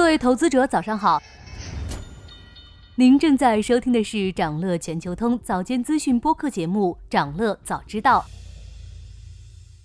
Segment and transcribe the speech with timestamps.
[0.00, 1.22] 各位投资者，早上好。
[2.94, 8.24] 您正在收听的是长乐全球通早间资讯播客节目《长乐早知道》。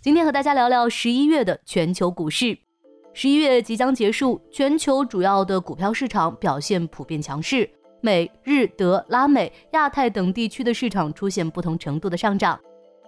[0.00, 2.56] 今天和大家聊聊十一月的全球股市。
[3.12, 7.68] 十一月即将结束，全球主要的股票市场表现普遍强势，
[8.00, 12.58] 美、日、德、拉美、亚太等地区的市场出现不同程度的上涨。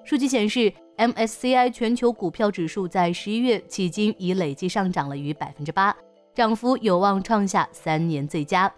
[0.05, 5.97] 数据显示，MSCI 全球股票指数在十一月迄今已累计上涨了逾百分之八。
[6.37, 8.71] 涨幅有望创下三年最佳。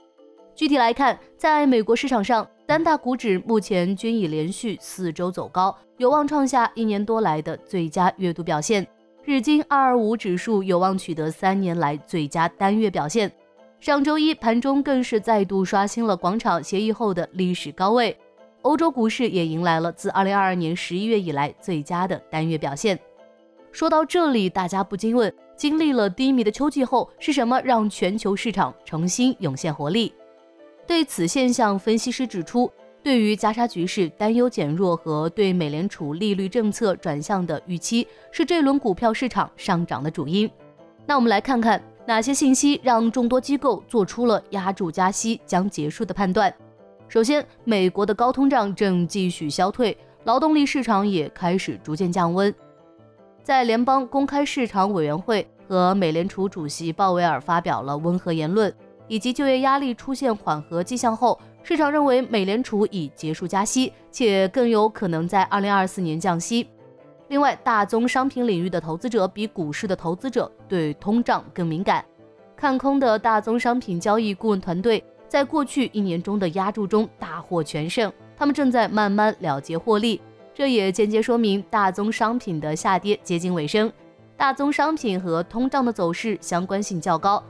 [0.54, 8.86] 具体来看，在美国市场上，三大股指目前均已连续四周走高，有望创下一年多来的最佳月度表现。
[9.24, 13.30] 日经二二五指数有望取得三年来最佳单月表现。
[13.80, 18.16] 上周一盘中更是再度刷新了广场协议后的历史高位。
[18.62, 22.96] 欧洲股市也迎来了自二零二二年十一月以来最佳的单月表现。
[23.72, 25.32] 说到这里，大家不禁问。
[25.58, 30.14] 经历了低迷的秋季后，是什么让全球市场重新涌现活力？
[30.86, 32.70] 对此现象，分析师指出，
[33.02, 40.48] 对于加沙局势担忧减弱和对美联储利率政策转向的预期，是这轮股票市场上涨的主因。
[41.04, 46.54] 那我们来看看哪些信息让众多机构做出了压住加息将结束的判断。
[47.08, 52.54] 首先，美国的高通胀正继续消退，劳动力市场也开始逐渐降温。
[53.48, 58.70] 在联邦公开市场委员会和美联储主席鲍威尔发表了温和言论，
[59.06, 66.68] 以及就业压力出现缓和迹象后，市场认为美联储已结束加息，且更有可能在二零二四年降息。
[67.28, 72.04] 另外，大宗商品领域的投资者比股市的投资者对通胀更敏感，
[72.54, 80.20] 看空的大宗商品交易顾问团队在过去一年中的压注中大获全胜，他们正在慢慢了结获利。
[80.58, 83.92] 这也间接说明大宗商品的下跌接近尾声。
[84.36, 87.40] 大宗商品和通胀的走势相关性较高，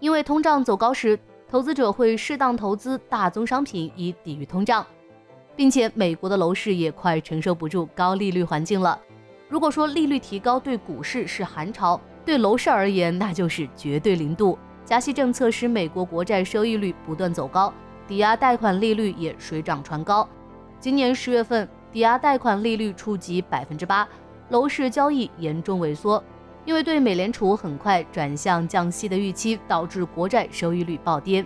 [0.00, 4.84] 因为通胀走高时，投资者会适当投资大宗商品以抵御通胀，
[5.56, 9.00] 并且美国的楼市也快承受不住高利率环境了。
[9.48, 14.58] 如果说利率提高对股市是寒潮，对楼市而言那就是绝对零度。
[14.84, 17.72] 加息政策使美国国债收益率不断走高，
[18.06, 20.28] 抵押贷款利率也水涨船高。
[20.78, 21.66] 今年十月份。
[21.92, 24.08] 抵押贷款利率触及百分之八，
[24.50, 26.22] 楼市交易严重萎缩，
[26.64, 31.44] 因为对美联储很快转向降息的预期，导致国债收益率暴跌。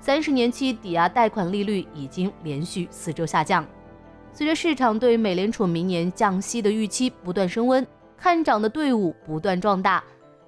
[0.00, 3.64] 三十年期抵押贷款利率已经连续四周下降。
[4.32, 7.86] 随着市场对美联储明年降息的预期不断升温，
[8.16, 10.02] 看涨的队伍不断壮大，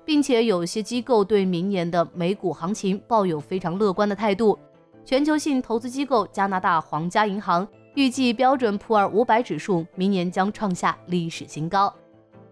[0.04, 4.58] 并且有些机构对明年的美股行情抱有非常乐观的态度。
[5.04, 7.66] 全球性投资机构加拿大皇家银行。
[7.96, 11.92] 预计标准普尔五百指数明年将创下历史新高。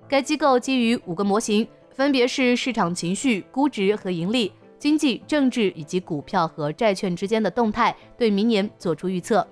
[0.09, 9.47] 该机构基于五个模型，分别是市场情绪、估值和盈利、经济、政治以及股票和债券之间的动态，对明年做出预测。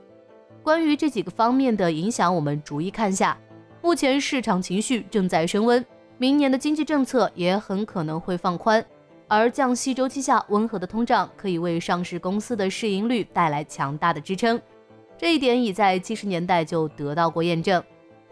[0.63, 3.37] 关于这几个方面的影响，我们逐一看下。
[3.83, 5.85] 目前市场情绪正在升温，
[6.17, 8.83] 明年的经济政策也很可能会放宽，
[9.29, 14.59] 而降息周期下温和的通胀可以为上市公司的市盈率带来强大的支撑。
[15.23, 17.81] 这一点已在七十年代就得到过验证。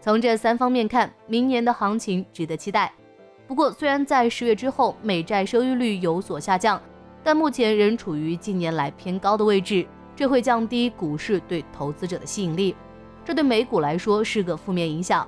[0.01, 2.91] 从这三方面看，明年的行情值得期待。
[3.47, 6.81] 不过，虽然在十月之后美债收益率有所下降，
[7.23, 9.87] 但目前仍处于近年来偏高的位置，
[10.17, 12.75] 这会降低股市对投资者的吸引力。
[13.23, 15.25] 这对美股来说是个负面影响。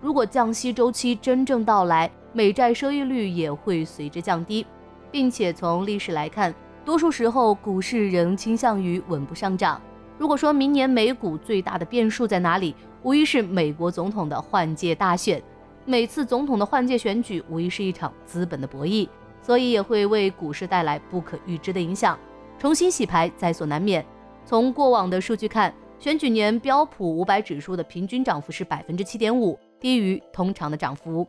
[0.00, 4.66] 如果降息周期真正到来，美债收益率也会随之降低，
[5.12, 6.52] 并且从历史来看，
[6.84, 9.80] 多数时候股市仍倾向于稳步上涨。
[10.16, 15.42] 如果说明年美股最大的变数在哪里，无疑是美国总统的换届大选。
[15.84, 19.08] 每次总统的换届选举无疑是一场资本的博弈，
[19.42, 22.18] 所以也会为股市带来不可预知的影响。
[22.58, 24.04] 重新洗牌在所难免。
[24.46, 31.26] 从过往的数据看，选举年标普五百指数的平均涨幅是百分之七点五，低于通常的涨幅。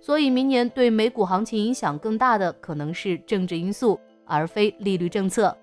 [0.00, 5.54] 所以明年对美股行情影响更大的可能是政治因素，而非利率政策。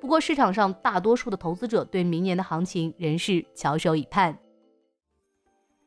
[0.00, 4.36] 不过，市场上大多数的投资者对明年的行情仍是翘首以盼。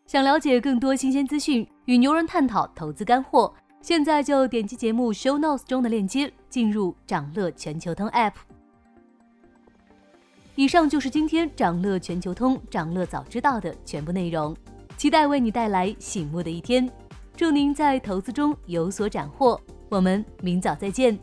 [0.06, 8.34] 想了解更多新鲜资讯，与牛人探讨投资干货，现在就点击节目 show notes 中的链接，进入掌乐全球通 app。
[10.56, 14.54] 以上就是今天掌乐全球通、掌乐早知道的全部内容，
[14.98, 16.92] 期待为你带来醒目的一天。
[17.38, 21.18] 祝您在投资中有所斩获，我们明早再见。